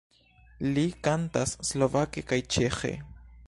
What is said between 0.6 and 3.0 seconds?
Li kantas slovake kaj ĉeĥe.